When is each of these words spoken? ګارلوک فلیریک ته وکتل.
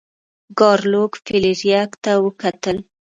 ګارلوک 0.59 1.11
فلیریک 1.25 1.91
ته 2.03 2.11
وکتل. 2.25 2.77